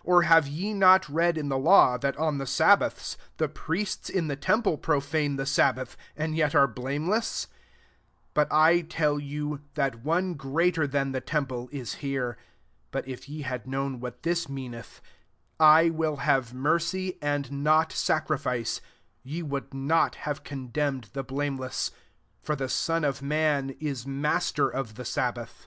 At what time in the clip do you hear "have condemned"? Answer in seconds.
20.16-21.08